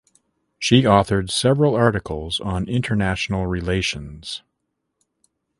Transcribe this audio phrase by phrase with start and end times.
[0.57, 4.41] She authored several articles on international relations.